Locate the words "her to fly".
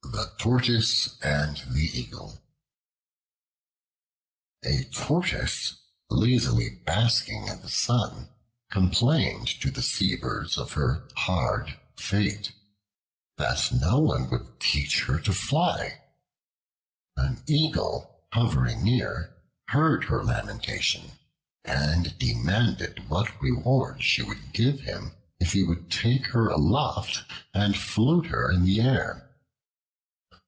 15.04-16.02